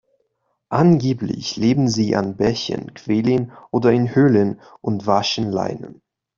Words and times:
Angeblich 0.71 1.57
leben 1.57 1.87
sie 1.87 2.15
an 2.15 2.35
Bächen, 2.35 2.95
Quellen 2.95 3.51
oder 3.69 3.91
in 3.91 4.15
Höhlen 4.15 4.59
und 4.81 5.05
waschen 5.05 5.51
Leinen. 5.51 6.01